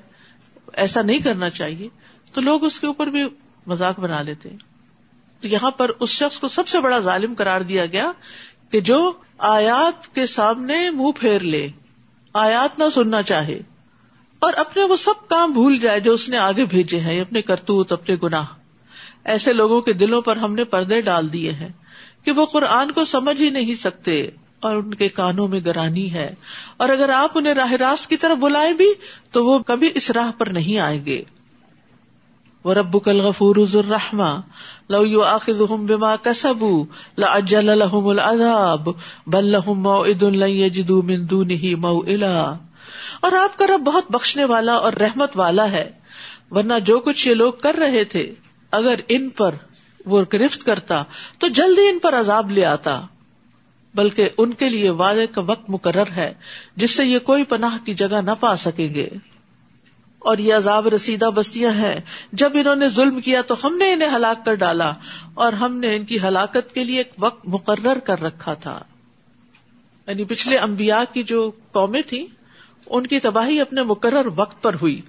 [0.72, 1.88] ایسا نہیں کرنا چاہیے،
[2.32, 3.24] تو لوگ اس کے اوپر بھی
[3.66, 4.48] مذاق بنا لیتے
[5.40, 8.12] تو یہاں پر اس شخص کو سب سے بڑا ظالم قرار دیا گیا
[8.70, 11.68] کہ جو آیات کے سامنے منہ پھیر لے،
[12.32, 13.60] آیات نہ سننا چاہے،
[14.38, 17.92] اور اپنے وہ سب کام بھول جائے جو اس نے آگے بھیجے ہیں، اپنے کرتوت،
[17.92, 18.44] اپنے گناہ۔
[19.24, 21.68] ایسے لوگوں کے دلوں پر ہم نے پردے ڈال دیے ہیں۔
[22.26, 24.28] کہ وہ قرآن کو سمجھ ہی نہیں سکتے
[24.60, 26.34] اور ان کے کانوں میں گرانی ہے۔
[26.76, 28.92] اور اگر آپ انہیں راہ راست کی طرف بلائے بھی،
[29.30, 31.22] تو وہ کبھی اس راہ پر نہیں آئیں گے۔
[32.64, 34.40] وہ رب کل غفور الرحما
[34.88, 36.84] لو یو آخذ بما کسبو
[37.18, 38.88] لاجل لهم العذاب
[39.26, 42.54] بل لهم موعد لن يجدوا من دونه موئلا۔
[43.20, 45.90] اور آپ کا رب بہت بخشنے والا اور رحمت والا ہے۔
[46.50, 48.34] ورنہ جو کچھ یہ لوگ کر رہے تھے،
[48.70, 49.54] اگر ان پر
[50.06, 51.02] وہ گرفت کرتا
[51.38, 53.00] تو جلدی ان پر عذاب لے آتا۔
[53.94, 56.34] بلکہ ان کے لیے وعدے کا وقت مقرر ہے
[56.76, 59.08] جس سے یہ کوئی پناہ کی جگہ نہ پا سکیں گے۔
[60.18, 62.00] اور یہ عذاب رسیدہ بستیاں ہیں۔
[62.32, 64.92] جب انہوں نے ظلم کیا تو ہم نے انہیں ہلاک کر ڈالا
[65.34, 68.80] اور ہم نے ان کی ہلاکت کے لیے ایک وقت مقرر کر رکھا تھا۔
[70.08, 72.26] یعنی پچھلے امبیا کی جو قومیں تھیں،
[72.86, 75.00] ان کی تباہی اپنے مقرر وقت پر ہوئی۔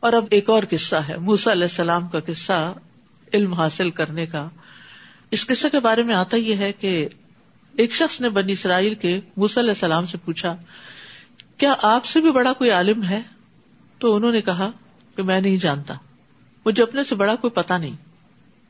[0.00, 2.72] اور اب ایک اور قصہ ہے موسا علیہ السلام کا قصہ۔
[3.36, 4.48] علم حاصل کرنے کا،
[5.30, 7.08] اس قصے کے بارے میں آتا یہ ہے کہ
[7.76, 10.56] ایک شخص نے بنی اسرائیل کے موسی علیہ السلام سے پوچھا،
[11.56, 13.22] کیا آپ سے بھی بڑا کوئی عالم ہے؟
[13.98, 14.70] تو انہوں نے کہا
[15.16, 15.94] کہ میں نہیں جانتا،
[16.66, 17.96] مجھے اپنے سے بڑا کوئی پتا نہیں۔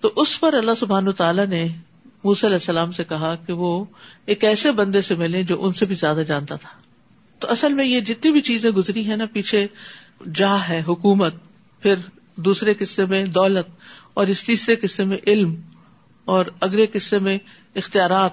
[0.00, 1.68] تو اس پر اللہ سبحان تعالیٰ نے
[2.24, 3.85] موسی علیہ السلام سے کہا کہ وہ
[4.26, 6.70] ایک ایسے بندے سے ملے جو ان سے بھی زیادہ جانتا تھا۔
[7.38, 9.66] تو اصل میں یہ جتنی بھی چیزیں گزری ہیں نا، پیچھے
[10.35, 11.35] جا ہے حکومت،
[11.81, 11.94] پھر
[12.37, 13.66] دوسرے قصے میں دولت۔
[14.16, 15.55] اور اس تیسرے قصے میں علم
[16.24, 17.38] اور اگلے قصے میں
[17.74, 18.31] اختیارات،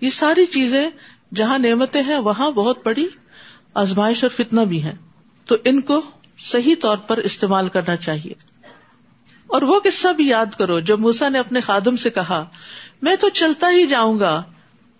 [0.00, 0.90] یہ ساری چیزیں
[1.34, 3.06] جہاں نعمتیں ہیں وہاں بہت بڑی
[3.74, 4.94] آزمائش اور فتنا بھی ہے
[5.46, 6.00] تو ان کو
[6.38, 8.32] صحیح طور پر استعمال کرنا چاہیے۔
[9.46, 12.44] اور وہ قصہ بھی یاد کرو جب موسا نے اپنے خادم سے کہا،
[13.02, 14.42] میں تو چلتا ہی جاؤں گا،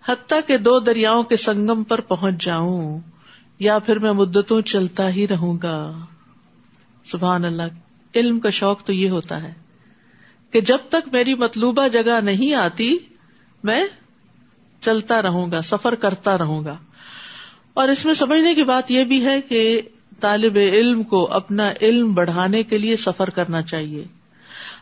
[0.05, 2.99] حتیٰ کہ دو دریاؤں کے سنگم پر پہنچ جاؤں،
[3.59, 6.05] یا پھر میں مدتوں چلتا ہی رہوں گا۔
[7.05, 7.63] سبحان اللہ،
[8.15, 9.66] علم کا شوق تو یہ ہوتا ہے۔
[10.51, 12.97] کہ جب تک میری مطلوبہ جگہ نہیں آتی،
[13.63, 13.85] میں
[14.81, 16.77] چلتا رہوں گا، سفر کرتا رہوں گا۔
[17.73, 19.81] اور اس میں سمجھنے کی بات یہ بھی ہے کہ
[20.19, 24.05] طالب علم کو اپنا علم بڑھانے کے لیے سفر کرنا چاہیے۔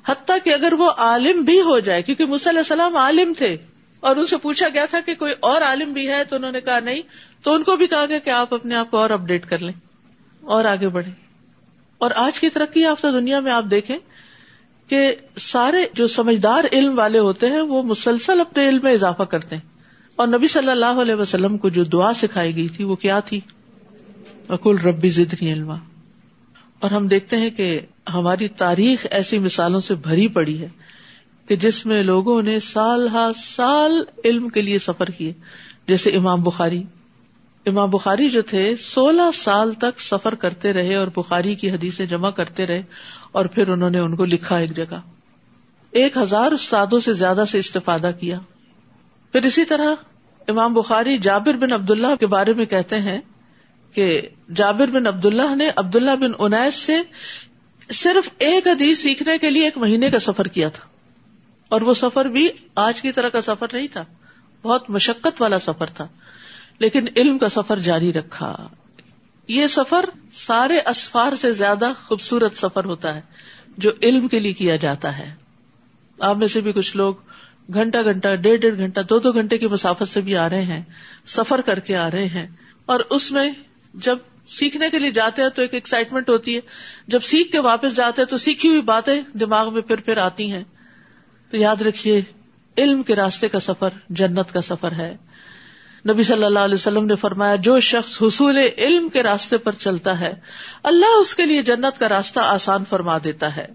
[0.08, 3.58] حتیٰ کہ اگر وہ عالم بھی ہو جائے، کیونکہ علیہ السلام عالم تھے
[3.99, 6.62] اور ان سے پوچھا گیا تھا کہ کوئی اور عالم بھی ہے، تو انہوں نے
[6.62, 7.01] کہا نہیں،
[7.41, 9.73] تو ان کو بھی کہا گیا کہ آپ اپنے آپ کو اور اپڈیٹ کر لیں
[10.41, 11.12] اور آگے بڑھے
[11.97, 13.97] اور آج کی ترقی یافتہ دنیا میں آپ دیکھیں
[14.88, 19.56] کہ سارے جو سمجھدار علم والے ہوتے ہیں وہ مسلسل اپنے علم میں اضافہ کرتے
[19.56, 19.76] ہیں۔
[20.15, 23.39] اور نبی صلی اللہ علیہ وسلم کو جو دعا سکھائی گئی تھی وہ کیا تھی؟
[24.50, 25.76] اکول ربی زدنی علما۔
[26.80, 27.80] اور ہم دیکھتے ہیں کہ
[28.13, 30.67] ہماری تاریخ ایسی مثالوں سے بھری پڑی ہے
[31.48, 35.34] کہ جس میں لوگوں نے سال ہا سال علم کے لیے سفر کیے۔
[35.88, 36.84] جیسے امام بخاری۔
[37.65, 42.30] امام بخاری جو تھے، سولہ سال تک سفر کرتے رہے اور بخاری کی حدیثیں جمع
[42.30, 42.84] کرتے رہے۔
[43.36, 44.95] اور پھر انہوں نے ان کو لکھا ایک جگہ۔
[45.91, 48.39] ایک ہزار استادوں سے زیادہ سے استفادہ کیا۔
[49.32, 49.95] پھر اسی طرح
[50.48, 53.21] امام بخاری جابر بن عبد اللہ کے بارے میں کہتے ہیں
[53.93, 54.21] کہ
[54.56, 56.93] جابر بن عبد اللہ نے عبد اللہ بن انیس سے
[57.91, 60.88] صرف ایک حدیث سیکھنے کے لیے ایک مہینے کا سفر کیا تھا۔
[61.69, 64.06] اور وہ سفر بھی آج کی طرح کا سفر نہیں تھا۔
[64.63, 66.08] بہت مشقت والا سفر تھا۔
[66.80, 68.67] لیکن علم کا سفر جاری رکھا۔
[69.47, 73.21] یہ سفر سارے اسفار سے زیادہ خوبصورت سفر ہوتا ہے
[73.77, 75.36] جو علم کے لیے کیا جاتا ہے۔
[76.19, 77.15] آپ میں سے بھی کچھ لوگ
[77.73, 80.84] گھنٹہ گھنٹہ، ڈیڑھ ڈیڑھ گھنٹہ، دو دو گھنٹے کی مسافت سے بھی آ رہے ہیں،
[81.25, 82.47] سفر کر کے آ رہے ہیں۔
[82.86, 83.51] اور اس میں
[83.93, 86.62] جب سیکھنے کے لیے جاتے ہیں تو ایک ایکسائٹمنٹ ہوتی ہے۔
[87.08, 90.51] جب سیکھ کے واپس جاتے ہیں تو سیکھی ہوئی باتیں دماغ میں پھر پھر آتی
[90.51, 90.63] ہیں۔
[91.49, 92.21] تو یاد رکھیے،
[92.77, 95.17] علم کے راستے کا سفر جنت کا سفر ہے۔
[96.10, 100.20] نبی صلی اللہ علیہ وسلم نے فرمایا، جو شخص حصول علم کے راستے پر چلتا
[100.20, 100.34] ہے،
[100.84, 103.68] اللہ اس کے لیے جنت کا راستہ آسان فرما دیتا ہے۔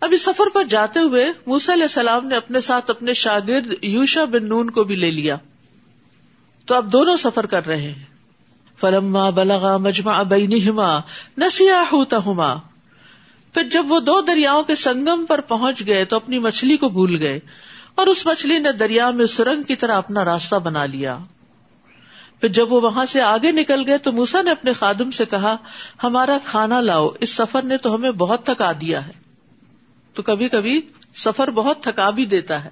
[0.00, 4.24] اب اس سفر پر جاتے ہوئے موسی علیہ السلام نے اپنے ساتھ اپنے شاگرد یوشا
[4.24, 5.36] بن نون کو بھی لے لیا۔
[6.66, 8.04] تو اب دونوں سفر کر رہے ہیں۔
[8.80, 10.98] فلما بلغا مجمع بینہما
[11.38, 12.54] نسیا ہوتا
[13.54, 17.18] پھر جب وہ دو دریاؤں کے سنگم پر پہنچ گئے تو اپنی مچھلی کو بھول
[17.18, 17.40] گئے
[17.94, 21.18] اور اس مچھلی نے دریا میں سرنگ کی طرح اپنا راستہ بنا لیا۔
[22.40, 25.56] پھر جب وہ وہاں سے آگے نکل گئے تو موسا نے اپنے خادم سے کہا،
[26.02, 29.12] ہمارا کھانا لاؤ، اس سفر نے تو ہمیں بہت تھکا دیا ہے۔
[30.14, 30.80] تو کبھی کبھی
[31.14, 32.70] سفر بہت تھکا بھی دیتا ہے۔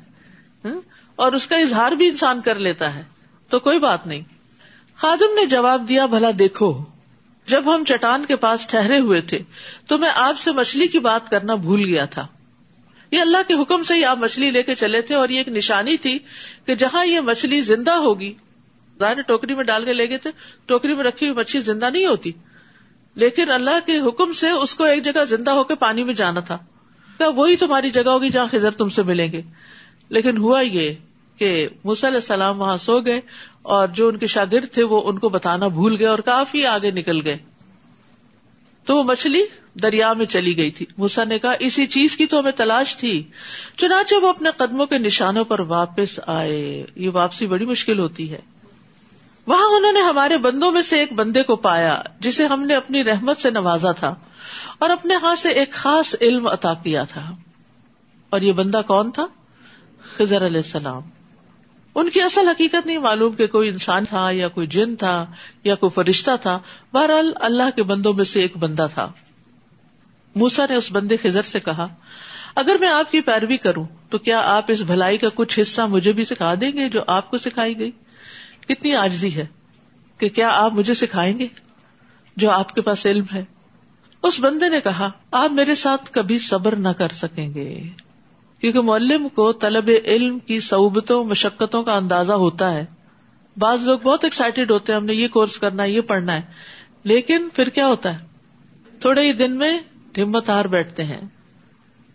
[1.16, 3.02] اور اس کا اظہار بھی انسان کر لیتا ہے۔
[3.48, 4.20] تو کوئی بات نہیں۔
[4.96, 6.84] خادم نے جواب دیا، بھلا دیکھو،
[7.46, 9.38] جب ہم چٹان کے پاس ٹھہرے ہوئے تھے
[9.88, 12.26] تو میں آپ سے مچھلی کی بات کرنا بھول گیا تھا۔
[13.10, 15.48] یہ اللہ کے حکم سے ہی آپ مچھلی لے کے چلے تھے اور یہ ایک
[15.48, 16.18] نشانی تھی
[16.66, 18.34] کہ جہاں یہ مچھلی زندہ ہوگی
[19.00, 20.30] ظاہر ٹوکری میں ڈال کے لے گئے تھے،
[20.66, 22.32] ٹوکری میں رکھی ہوئی مچھلی زندہ نہیں ہوتی۔
[23.14, 26.40] لیکن اللہ کے حکم سے اس کو ایک جگہ زندہ ہو کے پانی میں جانا
[26.40, 26.58] تھا۔
[27.28, 29.42] وہی تمہاری جگہ ہوگی جہاں خزر تم سے ملیں گے۔
[30.08, 30.94] لیکن ہوا یہ
[31.38, 33.20] کہ علیہ السلام وہاں سو گئے
[33.62, 36.90] اور جو ان کے شاگرد تھے وہ ان کو بتانا بھول گئے اور کافی آگے
[36.90, 37.38] نکل گئے۔
[38.84, 39.42] تو وہ مچھلی
[39.74, 43.22] دریا میں چلی گئی تھی۔ موسا نے کہا، اسی چیز کی تو ہمیں تلاش تھی۔
[43.76, 48.40] چنانچہ وہ اپنے قدموں کے نشانوں پر واپس آئے۔ یہ واپسی بڑی مشکل ہوتی ہے۔
[49.46, 53.04] وہاں انہوں نے ہمارے بندوں میں سے ایک بندے کو پایا جسے ہم نے اپنی
[53.04, 54.14] رحمت سے نوازا تھا
[54.78, 57.30] اور اپنے ہاتھ سے ایک خاص علم عطا کیا تھا۔
[58.30, 59.26] اور یہ بندہ کون تھا؟
[60.16, 61.02] خزر علیہ السلام۔
[61.94, 65.26] ان کی اصل حقیقت نہیں معلوم کہ کوئی انسان تھا یا کوئی جن تھا
[65.64, 66.58] یا کوئی فرشتہ تھا۔
[66.92, 69.12] بہرحال اللہ کے بندوں میں سے ایک بندہ تھا۔
[70.34, 71.86] موسا نے اس بندے خزر سے کہا،
[72.54, 76.12] اگر میں آپ کی پیروی کروں تو کیا آپ اس بھلائی کا کچھ حصہ مجھے
[76.12, 77.90] بھی سکھا دیں گے جو آپ کو سکھائی گئی؟
[78.68, 79.46] کتنی آجزی ہے
[80.18, 81.46] کہ کیا آپ مجھے سکھائیں گے
[82.36, 83.44] جو آپ کے پاس علم ہے؟
[84.22, 87.82] اس بندے نے کہا، آپ میرے ساتھ کبھی صبر نہ کر سکیں گے۔
[88.60, 92.84] کیونکہ معلم کو طلب علم کی صعوبتوں، مشقتوں کا اندازہ ہوتا ہے۔
[93.56, 96.40] بعض لوگ بہت ایکسائٹیڈ ہوتے ہیں، ہم نے یہ کورس کرنا ہے، یہ پڑھنا ہے۔
[97.04, 98.26] لیکن پھر کیا ہوتا ہے؟
[99.00, 99.78] تھوڑے ہی دن میں
[100.18, 101.20] ہمت ہار بیٹھتے ہیں۔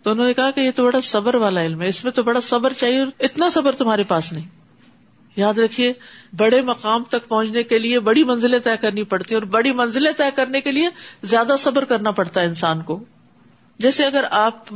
[0.02, 2.22] تو انہوں نے کہا کہ یہ تو بڑا صبر والا علم ہے، اس میں تو
[2.22, 4.61] بڑا صبر چاہیے اتنا صبر تمہارے پاس نہیں۔
[5.36, 5.92] یاد رکھیے،
[6.36, 10.24] بڑے مقام تک پہنچنے کے لیے بڑی منزلیں طے کرنی پڑتی اور بڑی منزلیں طے
[10.36, 10.88] کرنے کے لیے
[11.22, 13.04] زیادہ صبر کرنا پڑتا ہے انسان کو۔
[13.78, 14.68] جیسے اگر آپ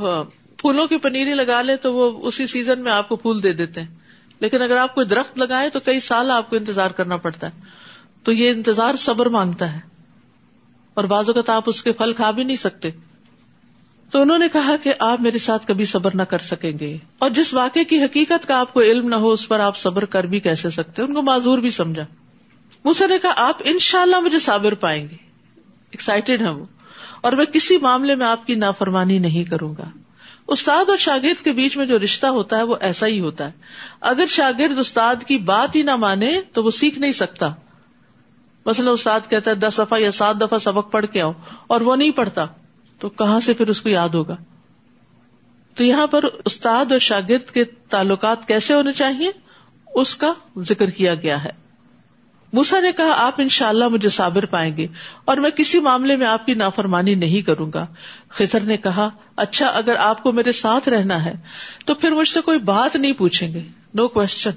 [0.57, 3.81] پھولوں کی پنیری لگا لیں تو وہ اسی سیزن میں آپ کو پھول دے دیتے
[3.81, 3.95] ہیں۔
[4.39, 7.61] لیکن اگر آپ کوئی درخت لگائے تو کئی سال آپ کو انتظار کرنا پڑتا ہے۔
[8.23, 9.79] تو یہ انتظار صبر مانگتا ہے۔
[10.93, 12.89] اور بعض اوقات آپ اس کے پھل کھا بھی نہیں سکتے۔
[14.11, 17.29] تو انہوں نے کہا کہ آپ میرے ساتھ کبھی صبر نہ کر سکیں گے۔ اور
[17.29, 20.23] جس واقعے کی حقیقت کا آپ کو علم نہ ہو، اس پر آپ صبر کر
[20.23, 22.05] بھی کیسے سکتے؟ ان کو معذور بھی سمجھا۔
[22.85, 25.15] مجھے نے کہا، آپ ان شاء اللہ مجھے صابر پائیں گے۔
[25.91, 26.65] ایکسائٹیڈ ہے وہ۔
[27.21, 29.89] اور میں کسی معاملے میں آپ کی نافرمانی نہیں کروں گا۔
[30.47, 33.51] استاد اور شاگرد کے بیچ میں جو رشتہ ہوتا ہے، وہ ایسا ہی ہوتا ہے۔
[34.01, 37.49] اگر شاگرد استاد کی بات ہی نہ مانے، تو وہ سیکھ نہیں سکتا۔
[38.65, 41.31] مثلاً استاد کہتا ہے، دس دفعہ یا سات دفعہ سبق پڑھ کے آؤ،
[41.67, 42.45] اور وہ نہیں پڑھتا۔
[42.99, 44.35] تو کہاں سے پھر اس کو یاد ہوگا؟
[45.75, 49.31] تو یہاں پر استاد اور شاگرد کے تعلقات کیسے ہونے چاہیے؟
[49.95, 51.49] اس کا ذکر کیا گیا ہے۔
[52.53, 54.87] موسا نے کہا، آپ ان شاء اللہ مجھے صابر پائیں گے
[55.25, 57.85] اور میں کسی معاملے میں آپ کی نافرمانی نہیں کروں گا۔
[58.29, 61.33] خزر نے کہا اچھا اگر آپ کو میرے ساتھ رہنا ہے
[61.85, 64.51] تو پھر مجھ سے کوئی بات نہیں پوچھیں گے۔ نو کوشچن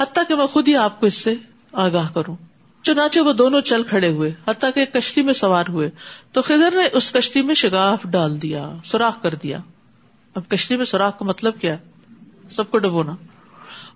[0.00, 1.34] حتیٰ کہ میں خود ہی آپ کو اس سے
[1.72, 2.36] آگاہ کروں۔
[2.82, 5.90] چنانچہ وہ دونوں چل کھڑے ہوئے، حتیٰ کہ کشتی میں سوار ہوئے۔
[6.32, 9.58] تو خزر نے اس کشتی میں شگاف ڈال دیا، سوراخ کر دیا۔
[10.34, 11.76] اب کشتی میں سوراخ کا مطلب کیا
[12.50, 13.16] سب کو ڈبونا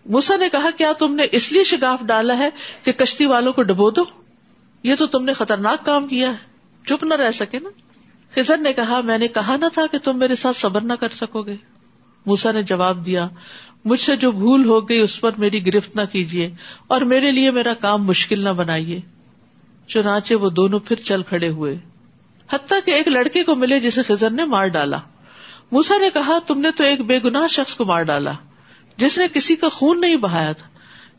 [0.07, 2.51] موسا نے کہا، کیا تم نے اس لیے شگاف ڈالا ہے
[2.85, 4.05] کہ کشتی والوں کو ڈبو دو؟
[4.83, 6.37] یہ تو تم نے خطرناک کام کیا ہے۔
[6.87, 7.68] چپ نہ رہ سکے نا۔
[8.35, 11.09] خزر نے کہا، میں نے کہا نہ تھا کہ تم میرے ساتھ صبر نہ کر
[11.09, 11.57] سکو گے۔
[12.27, 13.29] موسا نے جواب دیا
[13.87, 16.55] مجھ سے جو بھول ہو گئی اس پر میری گرفت نہ کیجیے
[16.87, 19.01] اور میرے لیے میرا کام مشکل نہ بنائیے۔
[19.88, 21.79] چنانچہ وہ دونوں پھر چل کھڑے ہوئے۔
[22.53, 24.99] حتیٰ کہ ایک لڑکے کو ملے جسے خزر نے مار ڈالا۔
[25.72, 28.33] موسا نے کہا، تم نے تو ایک بے گنا شخص کو مار ڈالا،
[28.96, 30.68] جس نے کسی کا خون نہیں بہایا تھا۔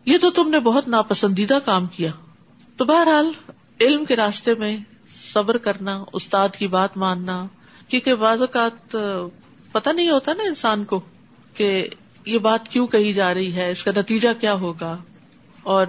[0.06, 2.12] یہ تو تم نے بہت ناپسندیدہ کام کیا۔
[2.77, 3.51] تو بہرحال،
[3.82, 4.77] علم کے راستے میں
[5.34, 7.47] صبر کرنا، استاد کی بات ماننا،
[7.88, 8.97] کیونکہ بعض اوقات
[9.71, 11.01] پتہ نہیں ہوتا نا انسان کو
[11.53, 11.88] کہ
[12.28, 14.98] یہ بات کیوں کہی جا رہی ہے؟ اس کا نتیجہ کیا ہوگا؟
[15.63, 15.88] اور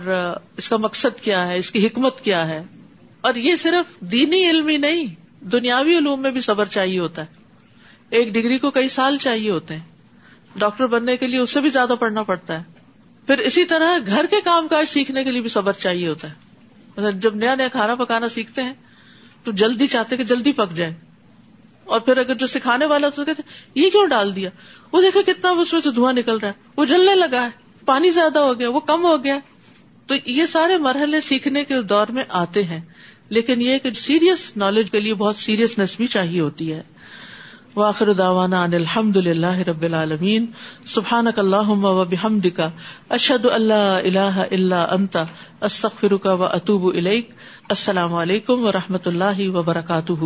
[0.56, 2.62] اس کا مقصد کیا ہے؟ اس کی حکمت کیا ہے؟
[3.20, 5.04] اور یہ صرف دینی علم ہی نہیں،
[5.44, 7.26] دنیاوی علوم میں بھی صبر چاہیے ہوتا ہے۔
[8.10, 9.84] ایک ڈگری کو کئی سال چاہیے ہوتے ہیں۔
[10.56, 12.62] ڈاکٹر بننے کے لیے اس سے بھی زیادہ پڑھنا پڑتا ہے۔
[13.26, 16.34] پھر اسی طرح گھر کے کام کاج سیکھنے کے لیے بھی صبر چاہیے ہوتا ہے۔
[16.96, 18.72] مطلب جب نیا نیا کھانا پکانا سیکھتے ہیں،
[19.44, 20.94] تو جلدی چاہتے کہ جلدی پک جائے۔
[21.84, 23.42] اور پھر اگر جو سکھانے والا تو کہتے
[23.74, 24.50] یہ کیوں ڈال دیا؟
[24.92, 27.48] وہ دیکھا کتنا اس میں سے دھواں نکل رہا ہے۔ وہ جلنے لگا ہے۔
[27.84, 29.38] پانی زیادہ ہو گیا، وہ کم ہو گیا۔
[30.06, 32.80] تو یہ سارے مرحلے سیکھنے کے دور میں آتے ہیں۔
[33.28, 36.82] لیکن یہ کہ سیریس نالج کے لیے بہت سیریسنیس بھی چاہیے ہوتی ہے۔
[37.76, 40.46] واخر داوانا ان الحمد للہ رب العالمین۔
[40.86, 42.70] سبحان اللہ و بحمد کا
[43.08, 45.24] اشد اللہ اللہ اللہ انتا
[45.60, 46.96] استخر کا و اطوب
[47.68, 50.24] السلام علیکم و رحمۃ اللہ وبرکاتہ۔